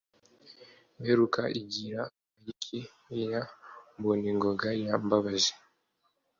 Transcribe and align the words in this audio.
Mberuka 0.99 1.41
igira 1.59 2.01
Mpayiki 2.11 2.79
Ya 3.29 3.41
Mboningoga 3.97 4.67
ya 4.85 4.95
Mbabazi 5.03 5.53